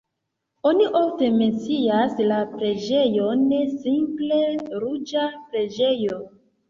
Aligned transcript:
Oni 0.69 0.85
ofte 0.99 1.27
mencias 1.35 2.17
la 2.31 2.39
preĝejon 2.55 3.45
simple 3.85 4.41
"ruĝa 4.85 5.29
preĝejo". 5.53 6.19